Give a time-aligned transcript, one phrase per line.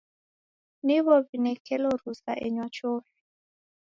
[0.85, 3.15] Niw'o w'inekelo rusa enywa chofi.